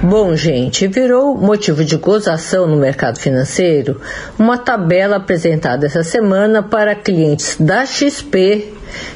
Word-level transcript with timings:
Bom, 0.00 0.36
gente, 0.36 0.86
virou 0.86 1.36
motivo 1.36 1.84
de 1.84 1.96
gozação 1.96 2.68
no 2.68 2.76
mercado 2.76 3.18
financeiro 3.18 4.00
uma 4.38 4.56
tabela 4.56 5.16
apresentada 5.16 5.86
essa 5.86 6.04
semana 6.04 6.62
para 6.62 6.94
clientes 6.94 7.56
da 7.58 7.84
XP 7.84 8.74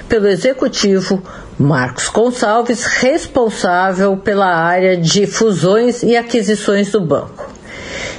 pelo 0.09 0.27
executivo 0.27 1.23
Marcos 1.57 2.09
Gonçalves, 2.09 2.85
responsável 2.85 4.17
pela 4.17 4.53
área 4.57 4.97
de 4.97 5.25
fusões 5.25 6.03
e 6.03 6.17
aquisições 6.17 6.91
do 6.91 7.01
banco. 7.01 7.49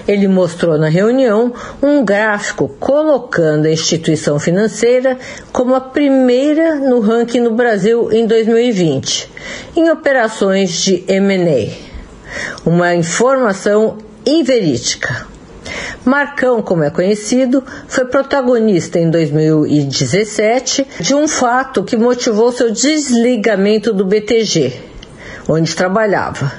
Ele 0.07 0.29
mostrou 0.29 0.77
na 0.77 0.87
reunião 0.87 1.53
um 1.81 2.05
gráfico 2.05 2.69
colocando 2.79 3.65
a 3.65 3.71
instituição 3.71 4.39
financeira 4.39 5.17
como 5.51 5.75
a 5.75 5.81
primeira 5.81 6.75
no 6.75 7.01
ranking 7.01 7.41
no 7.41 7.55
Brasil 7.55 8.09
em 8.09 8.25
2020, 8.25 9.29
em 9.75 9.89
operações 9.89 10.81
de 10.81 11.03
M&A 11.09 11.91
uma 12.65 12.95
informação 12.95 13.97
inverídica. 14.25 15.27
Marcão, 16.05 16.61
como 16.61 16.83
é 16.83 16.89
conhecido, 16.89 17.63
foi 17.87 18.05
protagonista 18.05 18.99
em 18.99 19.09
2017 19.09 20.85
de 20.99 21.15
um 21.15 21.27
fato 21.27 21.83
que 21.83 21.95
motivou 21.95 22.51
seu 22.51 22.71
desligamento 22.71 23.93
do 23.93 24.05
BTG, 24.05 24.73
onde 25.47 25.75
trabalhava. 25.75 26.51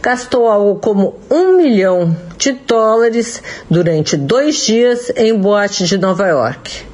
Gastou 0.00 0.48
algo 0.48 0.78
como 0.78 1.18
um 1.28 1.56
milhão 1.56 2.16
de 2.38 2.52
dólares 2.52 3.42
durante 3.68 4.16
dois 4.16 4.64
dias 4.64 5.10
em 5.16 5.36
boate 5.36 5.84
de 5.84 5.98
Nova 5.98 6.28
York. 6.28 6.84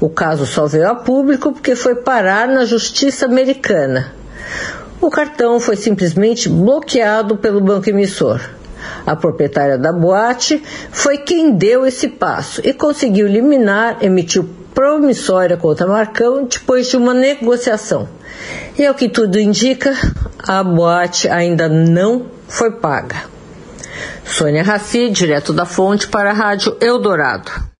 O 0.00 0.08
caso 0.08 0.46
só 0.46 0.66
veio 0.66 0.88
a 0.88 0.94
público 0.94 1.52
porque 1.52 1.76
foi 1.76 1.96
parar 1.96 2.48
na 2.48 2.64
justiça 2.64 3.26
americana 3.26 4.12
o 5.02 5.10
cartão 5.10 5.58
foi 5.58 5.76
simplesmente 5.76 6.48
bloqueado 6.48 7.36
pelo 7.36 7.60
banco 7.60 7.90
emissor. 7.90 8.40
A 9.04 9.16
proprietária 9.16 9.76
da 9.76 9.92
boate 9.92 10.62
foi 10.90 11.18
quem 11.18 11.52
deu 11.52 11.84
esse 11.84 12.08
passo 12.08 12.60
e 12.64 12.72
conseguiu 12.72 13.26
liminar, 13.26 13.98
emitiu 14.00 14.48
promissória 14.72 15.56
contra 15.56 15.86
Marcão 15.86 16.46
depois 16.46 16.88
de 16.88 16.96
uma 16.96 17.12
negociação. 17.12 18.08
E 18.78 18.86
ao 18.86 18.94
que 18.94 19.08
tudo 19.08 19.38
indica, 19.38 19.92
a 20.38 20.62
boate 20.62 21.28
ainda 21.28 21.68
não 21.68 22.26
foi 22.48 22.70
paga. 22.70 23.24
Sônia 24.24 24.62
Raci, 24.62 25.10
direto 25.10 25.52
da 25.52 25.66
fonte 25.66 26.06
para 26.08 26.30
a 26.30 26.34
Rádio 26.34 26.76
Eldorado. 26.80 27.71